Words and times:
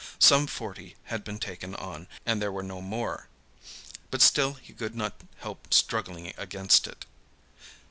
Some 0.17 0.47
forty 0.47 0.95
had 1.03 1.23
been 1.23 1.37
taken 1.37 1.75
on, 1.75 2.07
and 2.25 2.41
there 2.41 2.51
were 2.51 2.63
no 2.63 2.81
more. 2.81 3.27
But 4.09 4.23
still 4.23 4.53
he 4.53 4.73
could 4.73 4.95
not 4.95 5.13
help 5.37 5.71
struggling 5.71 6.33
against 6.39 6.87
it. 6.87 7.05